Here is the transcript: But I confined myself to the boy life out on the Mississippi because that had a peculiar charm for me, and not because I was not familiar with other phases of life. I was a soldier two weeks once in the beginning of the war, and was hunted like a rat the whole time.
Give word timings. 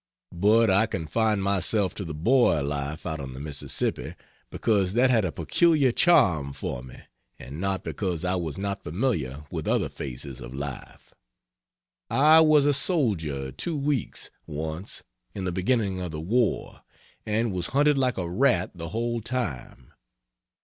But 0.33 0.71
I 0.71 0.87
confined 0.87 1.43
myself 1.43 1.93
to 1.93 2.03
the 2.03 2.15
boy 2.15 2.63
life 2.63 3.05
out 3.05 3.19
on 3.19 3.33
the 3.35 3.39
Mississippi 3.39 4.15
because 4.49 4.95
that 4.95 5.11
had 5.11 5.23
a 5.25 5.31
peculiar 5.31 5.91
charm 5.91 6.53
for 6.53 6.81
me, 6.81 7.01
and 7.37 7.61
not 7.61 7.83
because 7.83 8.25
I 8.25 8.33
was 8.33 8.57
not 8.57 8.81
familiar 8.81 9.43
with 9.51 9.67
other 9.67 9.89
phases 9.89 10.41
of 10.41 10.55
life. 10.55 11.13
I 12.09 12.39
was 12.39 12.65
a 12.65 12.73
soldier 12.73 13.51
two 13.51 13.77
weeks 13.77 14.31
once 14.47 15.03
in 15.35 15.43
the 15.45 15.51
beginning 15.51 16.01
of 16.01 16.09
the 16.09 16.19
war, 16.19 16.81
and 17.23 17.53
was 17.53 17.67
hunted 17.67 17.99
like 17.99 18.17
a 18.17 18.27
rat 18.27 18.71
the 18.73 18.89
whole 18.89 19.21
time. 19.21 19.93